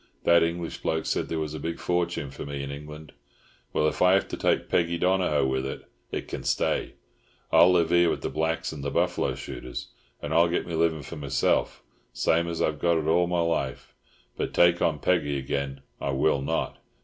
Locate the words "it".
5.63-5.83, 6.11-6.27, 12.97-13.05